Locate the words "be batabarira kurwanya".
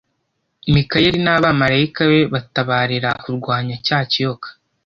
2.09-3.75